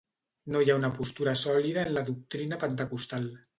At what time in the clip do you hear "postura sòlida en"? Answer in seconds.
0.95-1.95